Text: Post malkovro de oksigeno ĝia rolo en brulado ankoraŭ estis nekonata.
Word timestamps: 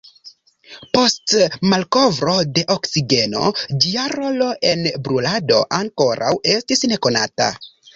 Post 0.95 1.35
malkovro 1.73 2.33
de 2.57 2.65
oksigeno 2.77 3.53
ĝia 3.87 4.09
rolo 4.17 4.51
en 4.75 4.85
brulado 5.07 5.65
ankoraŭ 5.83 6.37
estis 6.61 6.87
nekonata. 6.93 7.57